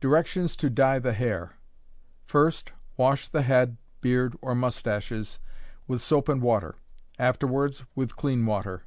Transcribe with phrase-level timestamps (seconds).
[0.00, 1.58] Directions to Dye the Hair.
[2.24, 5.38] First wash the head, beard, or moustaches
[5.86, 6.76] with soap and water;
[7.18, 8.84] afterwards with clean water.